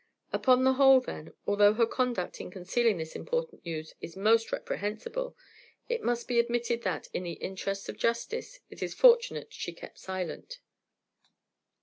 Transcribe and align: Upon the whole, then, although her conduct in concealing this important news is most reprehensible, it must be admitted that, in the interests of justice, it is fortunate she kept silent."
Upon 0.33 0.63
the 0.63 0.73
whole, 0.73 0.99
then, 0.99 1.31
although 1.45 1.73
her 1.75 1.85
conduct 1.85 2.41
in 2.41 2.49
concealing 2.49 2.97
this 2.97 3.15
important 3.15 3.63
news 3.63 3.93
is 4.01 4.17
most 4.17 4.51
reprehensible, 4.51 5.37
it 5.89 6.01
must 6.01 6.27
be 6.27 6.39
admitted 6.39 6.81
that, 6.81 7.07
in 7.13 7.21
the 7.21 7.33
interests 7.33 7.87
of 7.87 7.97
justice, 7.97 8.61
it 8.71 8.81
is 8.81 8.95
fortunate 8.95 9.53
she 9.53 9.73
kept 9.73 9.99
silent." 9.99 10.57